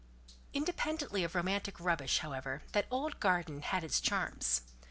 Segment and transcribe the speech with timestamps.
[0.51, 4.61] Independently of romantic rubbish, however, that old garden had its charms.